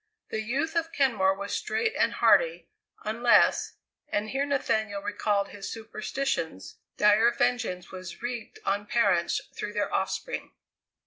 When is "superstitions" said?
5.69-6.77